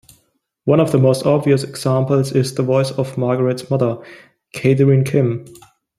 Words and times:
One 0.63 0.79
of 0.79 0.91
the 0.91 0.97
most 0.97 1.27
obvious 1.27 1.61
examples 1.61 2.31
is 2.31 2.55
the 2.55 2.63
voice 2.63 2.89
of 2.89 3.19
Margaret's 3.19 3.69
mother, 3.69 3.99
Katherine 4.51 5.03
Kim. 5.03 5.45